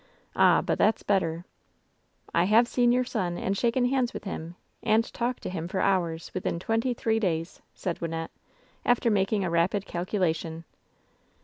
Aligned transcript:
Ah! 0.35 0.63
but 0.63 0.79
that's 0.79 1.03
better 1.03 1.45
1" 2.31 2.41
"I 2.41 2.43
have 2.45 2.67
seen 2.67 2.91
your 2.91 3.03
son 3.03 3.37
and 3.37 3.55
shaken 3.55 3.85
hands 3.85 4.15
with 4.15 4.23
him, 4.23 4.55
and 4.81 5.03
talked 5.13 5.43
to 5.43 5.49
him 5.51 5.67
for 5.67 5.79
hours, 5.79 6.31
within 6.33 6.57
twenty 6.57 6.95
three 6.95 7.19
days," 7.19 7.61
said 7.75 7.99
Wynnette, 7.99 8.31
after 8.83 9.11
making 9.11 9.45
a 9.45 9.51
rapid 9.51 9.85
calculation. 9.85 10.63